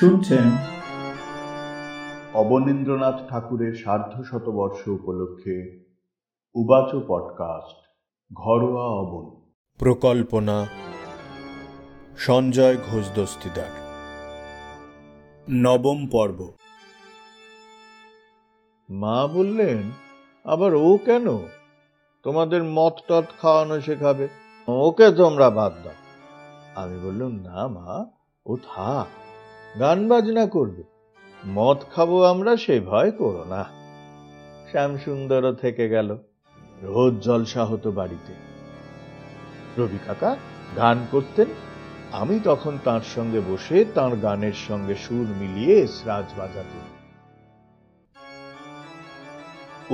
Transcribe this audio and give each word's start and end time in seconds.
শুনছেন? 0.00 0.56
অবনীন্দ্রনাথ 2.34 3.28
ঠাকুরের 3.28 3.74
সার্ধ 3.74 4.22
শতবর্ষ 4.22 4.88
উপলক্ষে 4.88 5.84
উবাচ 6.54 6.96
পডকাস্ট 7.08 7.76
ঘরোয়া 8.32 8.84
অবন। 8.84 9.50
প্রকল্পনা 9.78 10.66
সঞ্জয় 12.16 12.76
ঘোষ 12.90 13.10
দস্তিদার। 13.14 13.70
নবম 15.50 16.08
পর্ব। 16.12 16.52
মা 18.90 19.26
বললেন 19.26 19.82
আবার 20.44 20.74
ও 20.74 20.98
কেন? 21.04 21.38
তোমাদের 22.22 22.64
মদ 22.64 22.92
টদ 23.08 23.24
খাওয়ানো 23.42 23.80
শেখাবে। 23.80 24.28
ওকে 24.68 25.10
তোমরা 25.10 25.50
বাদ 25.50 25.72
দাও। 25.84 25.92
আমি 26.74 26.98
বললাম 26.98 27.32
না 27.32 27.68
মা 27.68 28.06
ও 28.46 28.56
থাক। 28.56 29.25
গান 29.80 30.08
বাজনা 30.08 30.46
করবে। 30.46 30.82
মদ 31.46 31.76
খাব 31.94 32.24
আমরা, 32.24 32.56
সে 32.56 32.80
ভয় 32.80 33.10
করো 33.10 33.44
না। 33.44 33.64
শ্যামসুন্দরও 34.70 35.52
থেকে 35.52 35.88
গেল। 35.88 36.18
রোজ 36.82 37.14
জলসা 37.20 37.64
হতো 37.64 37.90
বাড়িতে। 37.90 38.32
রবি 39.78 39.98
কাকা 40.06 40.36
গান 40.76 41.06
করতেন। 41.10 41.46
আমি 42.12 42.40
তখন 42.44 42.78
তার 42.84 43.00
সঙ্গে 43.00 43.40
বসে 43.40 43.84
তার 43.84 44.16
গানের 44.16 44.52
সঙ্গে 44.52 44.94
সুর 44.94 45.26
মিলিয়ে 45.40 45.86
স্রাজ 45.86 46.24
বাজাতাম। 46.38 46.96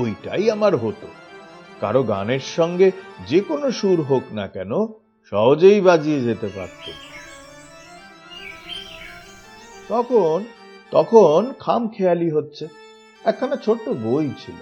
ওইটাই 0.02 0.50
আমার 0.50 0.76
হতো। 0.76 1.08
কারও 1.80 2.02
গানের 2.02 2.40
সঙ্গে 2.40 2.90
যে 3.28 3.40
কোনো 3.40 3.70
সুর 3.70 4.02
হোক 4.02 4.22
না 4.32 4.48
কেন, 4.48 4.70
সহজেই 5.30 5.80
বাজিয়ে 5.80 6.20
যেতে 6.20 6.48
পারত। 6.48 7.11
তখন 9.88 10.44
তখন 10.90 11.52
খাম 11.58 11.88
খেয়ালি 11.88 12.30
হচ্ছে। 12.30 12.68
একখানা 13.24 13.56
ছোট্ট 13.56 13.88
বই 13.88 14.30
ছিল। 14.46 14.54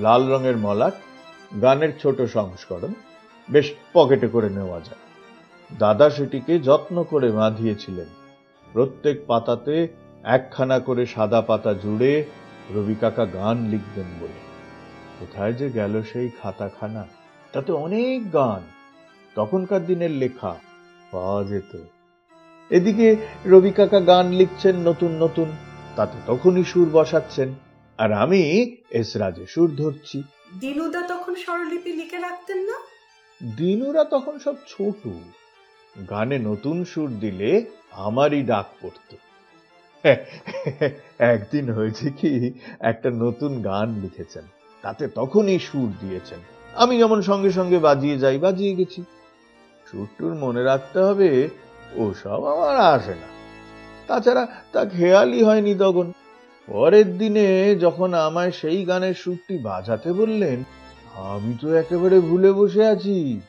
লাল 0.00 0.32
রঙের 0.32 0.56
মলাট, 0.56 0.94
গানের 1.62 1.98
ছোট 2.02 2.22
সংস্করণ, 2.22 2.92
বেশ 3.50 3.74
পকেটে 3.92 4.28
করে 4.28 4.50
নেওয়া 4.50 4.80
যায়। 4.80 4.98
দাদা 5.78 6.10
সেটিকে 6.10 6.58
যত্ন 6.58 7.04
করে 7.04 7.32
বাঁধিয়েছিলেন। 7.32 8.06
প্রত্যেক 8.72 9.26
পাতাতে 9.26 9.88
একখানা 10.24 10.78
করে 10.78 11.06
সাদা 11.06 11.40
পাতা 11.40 11.74
জুড়ে 11.74 12.24
রবি 12.74 12.94
কাকা 12.94 13.26
গান 13.26 13.68
লিখবেন 13.68 14.06
বলে। 14.20 14.48
কোথায় 15.20 15.52
যে 15.52 15.70
গেল 15.70 16.02
সেই 16.02 16.30
খাতাখানা? 16.42 17.06
তাতে 17.52 17.72
অনেক 17.72 18.32
গান। 18.32 18.62
তখনকার 19.34 19.86
দিনের 19.86 20.10
লেখা 20.10 20.56
পাওয়া 21.12 21.44
যেত। 21.44 21.78
এদিকে 22.70 23.16
রবি 23.46 23.70
কাকা 23.70 24.00
গান 24.00 24.26
লিখছেন 24.30 24.76
নতুন 24.76 25.12
নতুন 25.22 25.48
তাতে 25.96 26.18
তখনই 26.26 26.64
সুর 26.64 26.88
বসাচ্ছেন। 26.92 27.48
আর 27.98 28.12
আমি 28.12 28.42
এসরাজে 28.90 29.46
সুর 29.46 29.76
ধরছি। 29.76 30.22
দিনুদা 30.60 31.02
তখন 31.02 31.34
স্বরলিপি 31.34 31.92
লিখে 31.92 32.18
রাখতেন 32.18 32.58
না? 32.58 32.76
দিনুরা 33.56 34.04
তখন 34.04 34.38
সব 34.38 34.56
ছোট। 34.68 35.02
গানে 36.10 36.38
নতুন 36.38 36.84
সুর 36.84 37.10
দিলে 37.20 37.50
আমারই 37.90 38.42
ডাক 38.42 38.66
পড়ত। 38.80 39.10
একদিন 41.18 41.70
হয়েছে 41.70 42.10
কি 42.10 42.52
একটা 42.80 43.10
নতুন 43.10 43.62
গান 43.62 43.88
লিখেছেন 44.00 44.44
তাতে 44.82 45.08
তখনই 45.08 45.58
সুর 45.58 45.88
দিয়েছেন। 46.00 46.38
আমি 46.74 46.94
যেমন 46.98 47.22
সঙ্গে 47.22 47.50
সঙ্গে 47.50 47.78
বাজিয়ে 47.78 48.16
যাই 48.18 48.38
বাজিয়ে 48.38 48.74
গেছি। 48.74 49.00
সুরটুর 49.90 50.34
মনে 50.34 50.62
রাখতে 50.62 50.98
হবে 50.98 51.48
ও 51.96 52.14
সব 52.14 52.44
আমার 52.44 52.76
আসে 52.76 53.10
না। 53.10 53.28
তাছাড়া 54.06 54.46
তা 54.72 54.84
খেয়ালই 54.84 55.42
হয়নি 55.42 55.74
তখন। 55.74 56.12
পরের 56.66 57.18
দিনে 57.18 57.74
যখন 57.74 58.14
আমায় 58.14 58.50
সেই 58.50 58.84
গানের 58.84 59.14
সুরটি 59.14 59.58
বাজাতে 59.58 60.12
বললেন, 60.12 60.64
আমি 61.14 61.58
তো 61.60 61.72
একেবারে 61.72 62.20
ভুলে 62.20 62.52
বসে 62.52 62.86
আছি। 62.86 63.40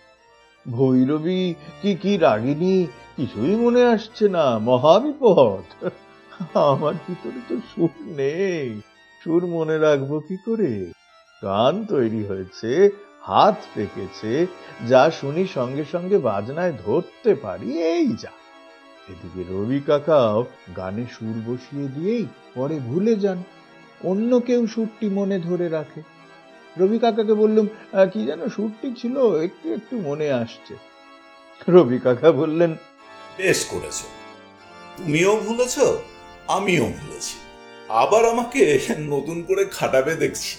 ভৈরবী, 0.72 1.54
কি 1.82 1.96
কি 1.96 2.18
রাগিনী, 2.18 2.88
কিছুই 3.16 3.56
মনে 3.56 3.86
আসছে 3.86 4.30
না, 4.30 4.60
মহাবিপদ। 4.60 5.88
আমার 6.56 6.94
ভিতরে 7.08 7.42
তো 7.50 7.56
সুর 7.76 8.16
নেই। 8.16 8.82
সুর 9.24 9.48
মনে 9.48 9.78
রাখব 9.78 10.20
কি 10.28 10.38
করে? 10.38 10.92
গান 11.44 11.86
তৈরি 11.86 12.26
হয়েছে 12.26 12.90
হাত 13.30 13.56
পেকেছে 13.76 14.48
যা 14.88 15.12
শুনি 15.12 15.48
সঙ্গে 15.48 15.84
সঙ্গে 15.92 16.18
বাজনায় 16.18 16.74
ধরতে 16.86 17.36
পারি 17.36 17.84
এই 17.84 18.08
যা। 18.08 18.30
এদিকে 19.10 19.54
রবি 19.54 19.80
কাকাও 19.80 20.46
গানে 20.78 21.06
সুর 21.12 21.54
বসিয়ে 21.54 21.88
দিয়েই 21.88 22.26
পরে 22.56 22.80
ভুলে 22.80 23.16
যান 23.16 23.44
অন্য 24.04 24.40
কেউ 24.40 24.68
সুরটি 24.68 25.10
মনে 25.10 25.40
ধরে 25.40 25.70
রাখে। 25.70 26.02
রবি 26.78 27.00
কাকাকে 27.00 27.34
বললুম 27.34 27.68
"আহ, 27.94 28.06
কি 28.06 28.26
যেন 28.26 28.48
সুরটি 28.50 28.94
ছিল 29.02 29.36
একটু 29.36 29.74
একটু 29.74 30.00
মনে 30.00 30.32
আসছে। 30.32 30.76
রবি 31.68 32.00
কাকা 32.00 32.32
বললেন 32.32 32.76
বেশ 33.38 33.66
করেছ। 33.66 34.02
তুমিও 34.98 35.38
ভুলেছ 35.38 35.80
আমিও 36.48 36.86
ভুলেছি। 36.86 37.38
আবার 37.90 38.26
আমাকে 38.26 38.80
নতুন 39.00 39.44
করে 39.44 39.66
খাটাবে 39.66 40.16
দেখছি। 40.16 40.58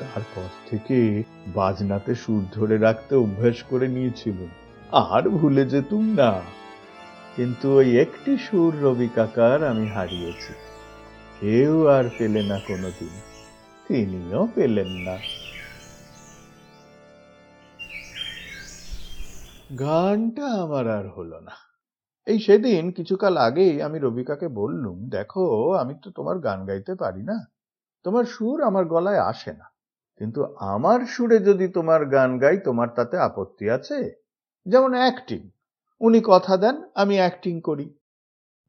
তারপর 0.00 0.42
থেকে 0.70 1.22
বাজনাতে 1.54 2.14
সুর 2.14 2.44
ধরে 2.52 2.78
রাখতে 2.78 3.14
অভ্যাস 3.14 3.62
করে 3.62 3.88
নিয়েছিল। 3.88 4.46
আর 4.92 5.28
ভুলে 5.28 5.66
যেতুম 5.66 6.14
না। 6.14 6.40
কিন্তু 7.36 7.76
ওই 7.76 7.98
একটি 7.98 8.36
সুর 8.38 8.82
রবি 8.82 9.08
কাকার 9.14 9.66
আমি 9.66 9.86
হারিয়েছি। 9.86 10.52
কেউ 11.40 11.86
আর 11.86 12.04
পেলে 12.18 12.42
না 12.42 12.58
কোনোদিন। 12.58 13.08
তিনিও 13.88 14.48
পেলেন 14.54 14.88
না। 14.88 15.18
গানটা 19.78 20.46
আমার 20.46 20.90
আর 20.90 21.08
হলো 21.08 21.40
না। 21.40 21.52
এই 22.26 22.40
সেদিন 22.40 22.92
কিছুকাল 22.92 23.36
আগেই 23.36 23.82
আমি 23.82 23.98
রবিকাকে 23.98 24.48
বললুম, 24.48 25.08
দেখো, 25.08 25.72
আমি 25.72 25.94
তো 26.04 26.10
তোমার 26.10 26.38
গান 26.38 26.66
গাইতে 26.66 26.94
পারি 26.94 27.22
না। 27.22 27.46
তোমার 28.02 28.24
সুর 28.24 28.62
আমার 28.62 28.84
গলায় 28.84 29.18
আসে 29.18 29.52
না। 29.52 29.69
কিন্তু 30.20 30.40
আমার 30.72 31.00
সুরে 31.06 31.38
যদি 31.48 31.66
তোমার 31.76 32.00
গান 32.14 32.30
গাই, 32.38 32.56
তোমার 32.66 32.88
তাতে 32.96 33.16
আপত্তি 33.28 33.64
আছে? 33.76 33.98
যেমন 34.66 34.92
অ্যাক্টিং 34.94 35.40
উনি 36.00 36.20
কথা 36.26 36.54
দেন, 36.56 36.76
আমি 36.94 37.14
অ্যাক্টিং 37.20 37.54
করি। 37.68 37.86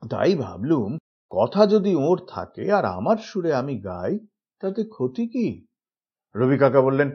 তাই 0.04 0.34
ভাবলুম, 0.36 0.92
কথা 1.32 1.62
যদি 1.74 1.92
ওর 2.08 2.18
থাকে 2.28 2.64
আর 2.78 2.86
আমার 2.98 3.18
সুরে 3.30 3.52
আমি 3.62 3.76
গাই, 3.90 4.14
তাতে 4.62 4.82
ক্ষতি 4.94 5.24
কি? 5.34 5.48
রবি 6.36 6.58
কাকা 6.58 6.82
বললেন 6.82 7.10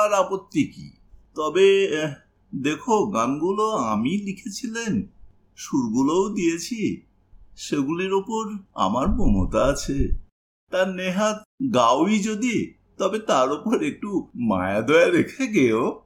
আর 0.00 0.10
আপত্তি 0.22 0.62
কি? 0.72 0.88
তবে 1.36 1.68
দেখো, 2.52 2.96
গানগুলো 3.16 3.66
আমি 3.92 4.12
লিখেছিলেন, 4.26 4.92
সুরগুলোও 5.56 6.24
দিয়েছি, 6.38 6.80
সেগুলির 7.56 8.12
ওপর 8.20 8.44
আমার 8.84 9.06
মমতা 9.18 9.62
আছে। 9.72 9.98
তার 10.72 10.88
নেহাত 10.88 11.38
গাওই 11.74 12.16
যদি 12.28 12.56
তবে 13.00 13.18
তার 13.18 13.52
উপর 13.52 13.82
একটু 13.82 14.28
মায়া 14.34 14.80
দয়া 14.80 15.08
রেখে 15.10 15.46
গেও। 15.46 16.02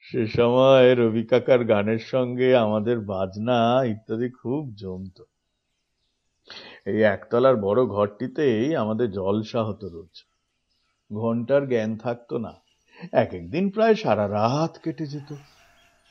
সে 0.00 0.26
সময় 0.26 0.94
রবি 0.94 1.22
কাকার 1.26 1.64
গানের 1.64 1.98
সঙ্গে 1.98 2.56
আমাদের 2.56 3.00
বাজনা 3.00 3.84
ইত্যাদি 3.84 4.30
খুব 4.30 4.74
জমত। 4.74 5.22
এই 6.86 7.02
একতলার 7.02 7.56
বড় 7.56 7.86
ঘরটিতেই 7.86 8.76
আমাদের 8.76 9.10
জলসা 9.10 9.64
হতো 9.64 9.88
রোজ। 9.88 10.24
ঘণ্টার 11.12 11.68
জ্ঞান 11.68 11.96
থাকতো 11.96 12.38
না। 12.38 12.52
এক 13.12 13.34
একদিন 13.34 13.70
প্রায় 13.70 13.94
সারা 13.94 14.28
রাত 14.28 14.78
কেটে 14.84 15.06
যেত। 15.06 15.34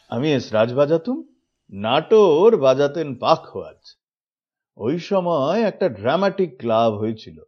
আমি 0.09 0.33
এসরাজ 0.33 0.73
বাজাতুম, 0.73 1.23
নাটোর 1.69 2.57
বাজাতেন 2.57 3.15
পাখওয়াজ 3.15 4.00
ওই 4.81 4.99
সময় 4.99 5.61
একটা 5.61 5.89
ড্রামাটিক 5.89 6.59
ক্লাব 6.59 6.93
হয়েছিল। 6.93 7.41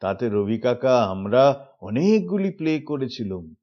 তাতে 0.00 0.28
রবি 0.28 0.58
কাকা, 0.58 1.02
আমরা 1.02 1.66
অনেকগুলি 1.80 2.50
প্লে 2.50 2.80
করেছিলাম। 2.80 3.54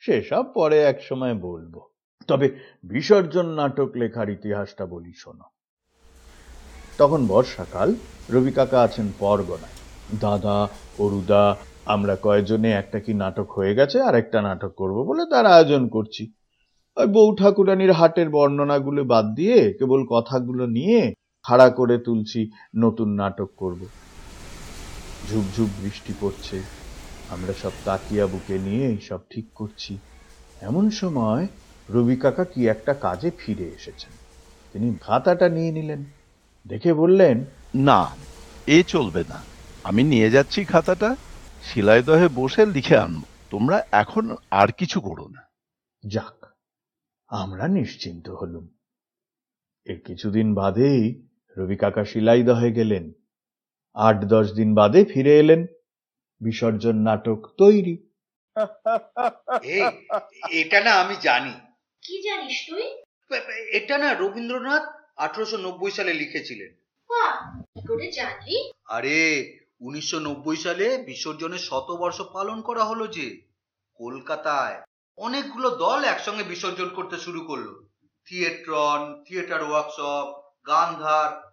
সেসব 0.00 0.44
পরে 0.54 0.82
এক 0.82 1.02
সময় 1.02 1.34
বলব। 1.34 1.80
তবে 2.26 2.56
বিসর্জন 2.84 3.46
নাটক 3.46 3.90
লেখার 3.94 4.28
ইতিহাসটা 4.28 4.86
বলি, 4.86 5.12
শোনো। 5.16 5.44
তখন 6.98 7.26
বর্ষাকাল, 7.26 7.94
রবি 8.30 8.52
কাকা 8.52 8.80
আছেন 8.80 9.08
পরগনায়। 9.18 9.72
দাদা, 10.20 10.68
অরুদা, 10.98 11.56
আমরা 11.84 12.16
কয়েকজনে 12.22 12.72
একটা 12.72 13.00
কি 13.00 13.14
নাটক 13.14 13.50
হয়ে 13.50 13.74
গেছে 13.74 14.00
আর 14.00 14.14
একটা 14.14 14.42
নাটক 14.42 14.72
করব 14.76 15.04
বলে 15.04 15.22
তার 15.30 15.46
আয়োজন 15.46 15.88
করছি। 15.88 16.32
ওই 16.96 17.06
বউ 17.06 17.36
ঠাকুরানির 17.36 17.92
হাটের 17.92 18.30
বর্ণনাগুলো 18.30 19.04
বাদ 19.04 19.34
দিয়ে 19.34 19.74
কেবল 19.78 20.06
কথাগুলো 20.10 20.66
নিয়ে 20.66 21.14
খাড়া 21.42 21.70
করে 21.70 21.98
তুলছি, 21.98 22.50
নতুন 22.76 23.08
নাটক 23.08 23.50
করব। 23.56 23.86
ঝুপঝুপ 25.30 25.68
বৃষ্টি 25.82 26.12
পড়ছে। 26.20 26.60
আমরা 27.30 27.52
সব 27.62 27.70
তাকিয়া 27.84 28.26
বুকে 28.26 28.58
নিয়ে 28.58 29.00
সব 29.00 29.18
ঠিক 29.30 29.46
করছি। 29.54 29.98
এমন 30.60 30.90
সময় 30.90 31.46
রবি 31.90 32.16
কাকা 32.16 32.44
কি 32.44 32.68
একটা 32.68 32.94
কাজে 32.94 33.30
ফিরে 33.38 33.64
এসেছেন। 33.64 34.12
তিনি 34.72 34.94
খাতাটা 35.00 35.48
নিয়ে 35.48 35.72
নিলেন। 35.72 36.04
দেখে 36.66 36.94
বললেন, 36.94 37.44
না, 37.74 38.08
এ 38.66 38.82
চলবে 38.82 39.24
না। 39.28 39.42
আমি 39.84 40.02
নিয়ে 40.02 40.30
যাচ্ছি 40.30 40.64
খাতাটা 40.64 41.16
শিলাইদহে 41.62 42.28
বসে 42.34 42.66
লিখে 42.66 42.96
আনব। 42.96 43.22
তোমরা 43.50 43.84
এখন 43.92 44.36
আর 44.50 44.68
কিছু 44.72 45.00
করো 45.00 45.28
না। 45.28 45.42
যাক, 46.06 46.46
আমরা 47.28 47.68
নিশ্চিন্ত 47.68 48.28
হলুম। 48.28 48.68
এর 49.84 50.00
কিছুদিন 50.06 50.54
বাদেই 50.54 51.29
রবি 51.60 51.76
কাকা 51.76 52.04
শিলাইদহে 52.04 52.72
গেলেন। 52.72 53.12
আট 53.94 54.24
দশ 54.24 54.52
দিন 54.52 54.74
বাদে 54.74 55.04
ফিরে 55.04 55.38
এলেন। 55.38 55.66
বিসর্জন 56.40 56.96
নাটক 56.96 57.40
তৈরি। 57.58 58.10
এটা 60.50 60.80
না 60.80 60.92
আমি 60.92 61.14
জানি। 61.20 61.52
কি 62.02 62.22
জানিস 62.22 62.66
তুই? 62.68 63.02
এটা 63.76 63.98
না 63.98 64.14
রবীন্দ্রনাথ 64.14 64.82
আঠারোশো 65.16 65.56
নব্বই 65.56 65.90
সালে 65.90 66.12
লিখেছিলেন। 66.14 66.70
জানলি? 68.12 68.72
আরে 68.88 69.20
উনিশশো 69.80 70.18
নব্বই 70.18 70.56
সালে 70.56 70.98
বিসর্জনের 70.98 71.58
শতবর্ষ 71.58 72.20
পালন 72.20 72.60
করা 72.60 72.84
হলো 72.84 73.06
যে 73.06 73.26
কলকাতায়। 73.94 74.82
অনেকগুলো 75.16 75.70
দল 75.70 76.04
একসঙ্গে 76.04 76.42
বিসর্জন 76.42 76.88
করতে 76.88 77.16
শুরু 77.16 77.40
করল। 77.40 77.68
থিয়েট্রন 78.26 79.24
থিয়েটার 79.28 79.62
ওয়ার্কশপ 79.62 80.26
গান্ধার 80.66 81.49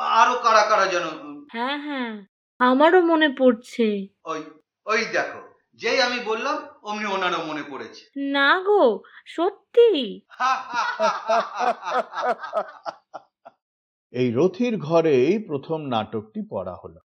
আরও 0.00 0.42
কারা 0.42 0.68
কারা 0.68 0.86
যেন 0.86 1.04
হ্যাঁ 1.48 1.78
হ্যাঁ 1.78 2.26
আমারও 2.60 3.02
মনে 3.02 3.28
পড়ছে। 3.38 4.08
ওই 4.24 4.40
ওই 4.86 5.04
দেখো 5.12 5.38
যেই 5.74 6.00
আমি 6.00 6.24
বললাম 6.24 6.68
অমনি 6.82 7.06
ওনারও 7.06 7.46
মনে 7.46 7.62
পড়েছে। 7.62 8.32
না 8.32 8.60
গো 8.60 9.02
সত্যি। 9.26 10.20
এই 14.12 14.30
রথির 14.30 14.78
ঘরেই 14.78 15.38
প্রথম 15.38 15.86
নাটকটি 15.86 16.42
পড়া 16.50 16.74
হলো। 16.74 17.00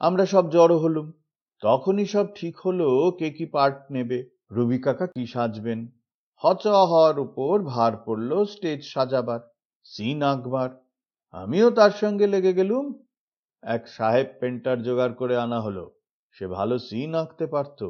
আমরা 0.00 0.26
সব 0.26 0.50
জড়ো 0.50 0.78
হলুম। 0.78 1.12
তখনই 1.62 2.06
সব 2.06 2.34
ঠিক 2.34 2.58
হলো 2.58 3.10
কে 3.10 3.30
কি 3.30 3.46
পার্ট 3.46 3.90
নেবে 3.90 4.30
রবি 4.52 4.78
কাকা 4.78 5.06
কি 5.06 5.26
সাজবেন। 5.26 5.88
হচ 6.42 6.66
হওয়ার 6.66 7.18
উপর 7.18 7.62
ভার 7.62 7.96
পড়ল 7.96 8.44
স্টেজ 8.44 8.94
সাজাবার 8.94 9.40
সিন 9.84 10.22
আঁকবার 10.22 10.89
আমিও 11.34 11.70
তার 11.70 11.90
সঙ্গে 11.90 12.26
লেগে 12.26 12.52
গেলুম। 12.52 13.02
এক 13.62 13.88
সাহেব 13.88 14.26
পেন্টার 14.40 14.82
জোগাড় 14.82 15.12
করে 15.12 15.36
আনা 15.36 15.60
হলো। 15.60 15.84
সে 16.30 16.46
ভালো 16.46 16.78
সিন 16.78 17.14
আঁকতে 17.14 17.46
পারত। 17.46 17.80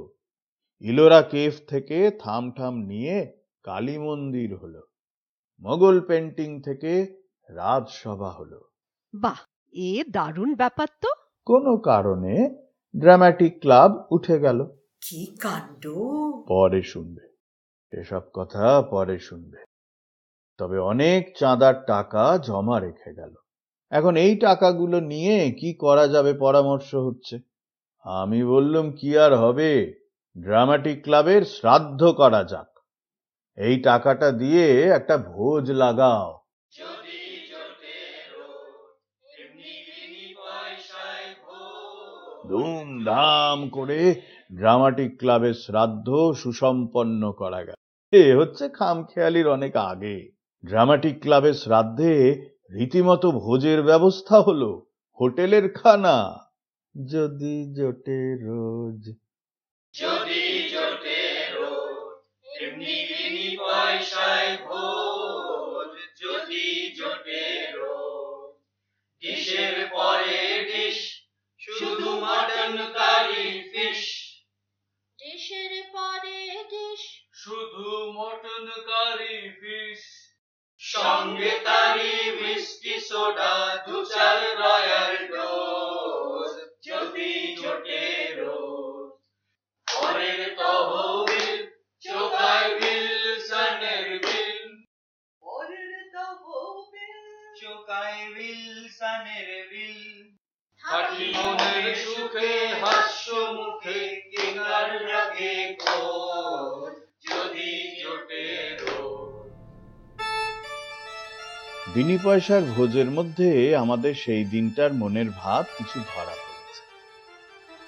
ইলোরা 0.80 1.22
কেফ 1.22 1.54
থেকে 1.68 2.10
থাম 2.10 2.52
ঠাম 2.52 2.74
নিয়ে 2.82 3.16
কালী 3.62 3.98
মন্দির 3.98 4.56
হলো। 4.56 4.82
মোগল 5.58 6.00
পেন্টিং 6.00 6.62
থেকে 6.62 6.92
রাজসভা 7.48 8.30
হলো। 8.30 8.60
বাহ 9.14 9.40
এ 9.72 10.04
দারুণ 10.10 10.54
ব্যাপার 10.54 10.88
তো। 11.00 11.08
কোনো 11.46 11.76
কারণে 11.76 12.34
ড্রামাটিক 13.00 13.60
ক্লাব 13.60 14.06
উঠে 14.10 14.38
গেল। 14.38 14.58
কি 15.02 15.36
কাণ্ড! 15.40 15.84
পরে 16.48 16.82
শুনবে। 16.82 17.24
এসব 17.92 18.20
কথা 18.32 18.82
পরে 18.90 19.18
শুনবে। 19.18 19.60
তবে 20.60 20.78
অনেক 20.78 21.38
চাঁদার 21.38 21.84
টাকা 21.84 22.38
জমা 22.38 22.80
রেখে 22.80 23.14
গেল। 23.14 23.34
এখন 23.90 24.16
এই 24.16 24.36
টাকাগুলো 24.36 25.00
নিয়ে 25.00 25.50
কি 25.50 25.74
করা 25.74 26.06
যাবে 26.06 26.32
পরামর্শ 26.34 26.94
হচ্ছে? 26.94 27.38
আমি 28.04 28.44
বললুম 28.44 28.92
কি 29.00 29.18
আর 29.18 29.32
হবে? 29.36 29.72
ড্রামাটিক 30.42 31.02
ক্লাবের 31.02 31.42
শ্রাদ্ধ 31.44 32.04
করা 32.04 32.44
যাক। 32.44 32.78
এই 33.58 33.80
টাকাটা 33.80 34.30
দিয়ে 34.30 34.82
একটা 34.82 35.16
ভোজ 35.18 35.70
লাগাও। 35.70 36.40
ধুমধাম 42.48 43.68
করে 43.68 44.20
ড্রামাটিক 44.56 45.18
ক্লাবের 45.18 45.54
শ্রাদ্ধ 45.54 46.32
সুসম্পন্ন 46.36 47.32
করা 47.32 47.64
গেল। 47.64 47.74
এ 48.12 48.36
হচ্ছে 48.36 48.68
খামখেয়ালির 48.68 49.48
অনেক 49.48 49.76
আগে। 49.76 50.39
ড্রামাটিক 50.66 51.20
ক্লাবের 51.20 51.54
শ্রাদ্ধে 51.54 52.32
রীতিমতো 52.70 53.30
ভোজের 53.30 53.82
ব্যবস্থা 53.82 54.40
হলো। 54.40 54.86
হোটেলের 55.20 55.72
খানা। 55.72 56.34
যদি 57.10 57.74
জোটে 57.74 58.34
রোজ। 58.34 59.16
যদি 59.94 60.68
জোটে 60.68 61.38
এমনি 62.60 63.06
বিনি 63.06 63.56
পয়সায় 63.56 64.56
ভোজ। 64.56 65.96
যদি 66.20 66.96
জোটে 66.96 67.60
ডিশের 69.20 69.88
পরে 69.92 70.70
ডিশ 70.72 71.22
শুধু 71.58 72.10
মটন 72.10 72.76
কারি 72.76 73.70
ফিশ। 73.72 74.30
ডিশের 75.18 75.84
পরে 75.92 76.64
ডিশ। 76.70 77.00
শুধু 77.32 78.12
মটন 78.12 78.66
কারি 78.66 79.50
ফিশ। 79.50 80.09
সঙ্গে 80.80 81.52
তারি 81.64 82.12
মিষ্টি 82.40 83.00
সোডা 83.00 83.54
দু 83.86 84.04
চার 84.04 84.38
রয়াল 84.58 85.14
ডোজ 85.28 86.52
যদি 86.82 87.56
জোটে 87.56 88.34
রোজ। 88.38 89.10
পরের 89.88 90.56
তহবিল 90.58 91.66
চোখায় 92.00 92.70
উইলসনের 92.74 94.06
বিল। 94.18 94.70
পরের 95.42 95.92
তহবিল 96.14 97.22
চোখায় 97.60 98.22
উইলসনের 98.28 99.68
বিল। 99.70 100.00
থাকি 100.80 101.34
মনের 101.36 101.96
সুখে 101.96 102.68
হাস্য 102.82 103.30
মুখে 103.30 104.00
কেনার 104.30 104.90
রাগে 105.08 105.76
যদি 107.24 107.70
জোটে 108.02 108.44
রোজ। 108.80 108.89
বিনি 111.94 112.18
পয়সার 112.24 112.62
ভোজের 112.62 113.10
মধ্যে 113.10 113.76
আমাদের 113.76 114.14
সেই 114.14 114.44
দিনটার 114.44 114.92
মনের 114.94 115.26
ভাব 115.30 115.64
কিছু 115.78 115.98
ধরা 116.00 116.34
পড়েছে। 116.42 116.82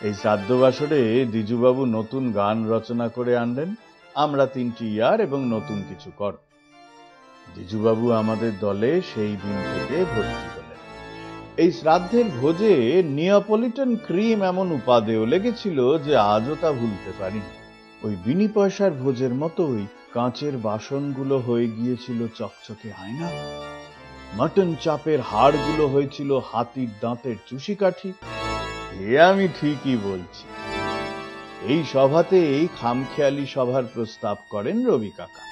এই 0.06 0.14
শ্রাদ্ধ 0.14 0.52
বাসরে 0.52 1.24
দ্বিজুবাবু 1.24 1.84
নতুন 1.86 2.32
গান 2.32 2.70
রচনা 2.70 3.08
করে 3.08 3.36
আনলেন। 3.36 3.74
আমরা 4.14 4.46
তিনটি 4.46 4.94
ইয়ার 4.94 5.20
এবং 5.20 5.40
নতুন 5.48 5.82
কিছু 5.88 6.10
কর। 6.16 6.32
দ্বিজুবাবু 7.54 8.10
আমাদের 8.10 8.52
দলে 8.60 9.00
সেই 9.14 9.32
দিন 9.42 9.56
থেকে 9.70 10.04
ভর্তি 10.04 10.48
হলেন। 10.54 10.80
এই 11.56 11.72
শ্রাদ্ধের 11.72 12.24
ভোজে 12.40 13.02
নিয়াপলিটন 13.02 13.96
ক্রিম 13.96 14.42
এমন 14.42 14.72
উপাদেয় 14.72 15.26
লেগেছিল 15.26 15.98
যে 15.98 16.16
আজও 16.16 16.54
তা 16.60 16.72
ভুলতে 16.72 17.12
পারিনি। 17.18 17.52
ওই 18.02 18.16
বিনি 18.24 18.48
পয়সার 18.48 18.90
ভোজের 18.90 19.34
মতোই 19.34 19.86
কাঁচের 20.12 20.56
বাসনগুলো 20.56 21.38
হয়ে 21.38 21.66
গিয়েছিল 21.66 22.28
চকচকে 22.38 22.92
আয়না 22.92 23.28
মটন 24.38 24.70
চাপের 24.80 25.20
হাড়গুলো 25.20 25.84
হয়েছিল 25.88 26.30
হাতির 26.52 26.90
দাঁতের 27.00 27.36
চুষিকাঠি। 27.46 28.12
এ 29.08 29.12
আমি 29.20 29.46
ঠিকই 29.60 29.96
বলছি। 30.04 30.46
এই 31.72 31.80
সভাতে 31.92 32.38
এই 32.56 32.68
খামখেয়ালি 32.80 33.46
সভার 33.46 33.84
প্রস্তাব 33.94 34.36
করেন 34.50 34.76
রবি 34.86 35.12
কাকা। 35.16 35.42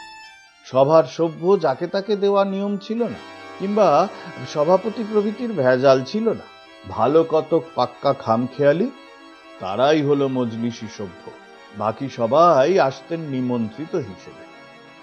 সভার 0.66 1.04
সভ্য 1.16 1.42
যাকে 1.60 1.86
তাকে 1.86 2.12
দেওয়া 2.16 2.42
নিয়ম 2.44 2.72
ছিল 2.76 3.00
না, 3.02 3.20
কিংবা 3.58 4.08
সভাপতি 4.54 5.02
প্রভৃতির 5.12 5.52
ভেজাল 5.52 5.98
ছিল 6.04 6.26
না। 6.30 6.46
ভালো 6.88 7.20
কতক 7.24 7.62
পাক্কা 7.74 8.12
খামখেয়ালি, 8.12 8.88
তারাই 9.60 10.00
হলো 10.02 10.28
মজলিসি 10.28 10.86
সভ্য। 10.98 11.22
বাকি 11.78 12.06
সবাই 12.08 12.78
আসতেন 12.78 13.20
নিমন্ত্রিত 13.20 13.94
হিসেবে। 14.10 14.44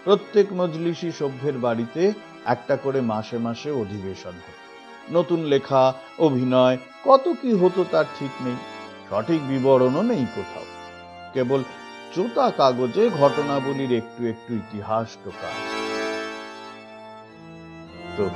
প্রত্যেক 0.04 0.48
মজলিসি 0.54 1.10
সভ্যের 1.12 1.58
বাড়িতে 1.58 2.04
একটা 2.48 2.76
করে 2.76 3.02
মাসে 3.02 3.38
মাসে 3.38 3.72
অধিবেশন 3.72 4.30
হতো 4.30 4.68
নতুন 5.12 5.44
লেখা, 5.44 5.94
অভিনয়, 6.20 6.78
কত 7.06 7.34
কি 7.42 7.54
হতো 7.54 7.86
তার 7.92 8.06
ঠিক 8.20 8.30
নেই। 8.42 8.56
সঠিক 9.10 9.48
বিবরণও 9.48 10.02
নেই 10.02 10.26
কোথাও। 10.36 10.64
কেবল 11.34 11.64
চোতা 12.16 12.52
কাগজে 12.52 13.10
ঘটনাবলীর 13.10 13.92
একটু 13.92 14.26
একটু 14.26 14.54
ইতিহাস 14.54 15.08
টোকা 15.24 15.48
আছে। 15.48 15.78
তো 18.18 18.30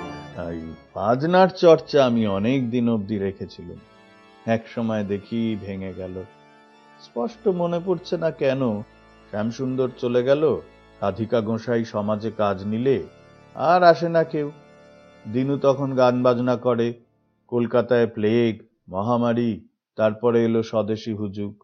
এই 0.50 0.74
বাজনার 0.96 1.48
চর্চা 1.48 2.06
আমি 2.06 2.28
অনেক 2.28 2.70
দিন 2.70 2.90
অবধি 2.90 3.18
রেখেছিলাম। 3.18 3.78
এক 4.46 4.68
সময় 4.76 5.04
দেখি 5.04 5.58
ভেঙে 5.62 5.94
গেল। 5.94 6.24
স্পষ্ট 7.02 7.48
মনে 7.48 7.80
পড়ছে 7.86 8.18
না 8.18 8.32
কেন? 8.32 8.82
শ্যামসুন্দর 9.30 9.90
চলে 9.98 10.24
গেল। 10.24 10.62
রাধিকা 11.02 11.42
গোসাই 11.42 11.86
সমাজে 11.86 12.32
কাজ 12.38 12.64
নিলে 12.64 13.04
আর 13.56 13.84
আসে 13.84 14.10
না 14.10 14.24
কেউ। 14.24 14.52
দিনু 15.34 15.58
তখন 15.58 15.96
গান 15.96 16.24
বাজনা 16.24 16.56
করে, 16.56 16.94
কলকাতায় 17.48 18.08
প্লেগ 18.08 18.68
মহামারী, 18.90 19.68
তারপরে 19.96 20.46
এলো 20.46 20.64
স্বদেশী 20.64 21.14
হুজুগ। 21.14 21.64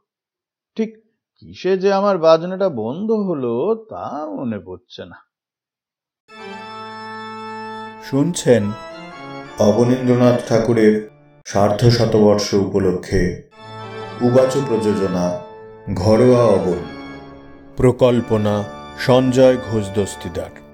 ঠিক 0.76 1.04
কিসে 1.36 1.78
যে 1.78 1.94
আমার 1.94 2.18
বাজনাটা 2.18 2.70
বন্ধ 2.70 3.12
হলো 3.12 3.86
তা 3.90 4.26
মনে 4.26 4.60
পড়ছে 4.60 5.06
না। 5.06 5.28
শুনছেন 8.04 8.72
অবনীন্দ্রনাথ 9.60 10.50
ঠাকুরের 10.50 11.10
সার্ধ 11.46 11.90
শতবর্ষ 11.90 12.54
উপলক্ষে 12.54 13.50
উবাচ 14.22 14.58
প্রযোজনা 14.68 15.40
ঘরোয়া 15.96 16.44
অবন। 16.46 16.78
প্রকল্পনা 17.78 18.64
সঞ্জয় 18.98 19.58
ঘোষ 19.58 19.90
দস্তিদার। 19.96 20.67